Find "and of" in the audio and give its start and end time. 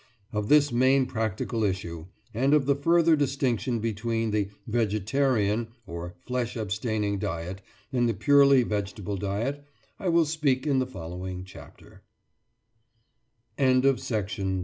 2.33-2.65